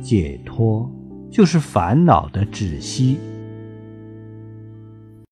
[0.00, 0.90] 解脱
[1.30, 3.18] 就是烦恼的止息。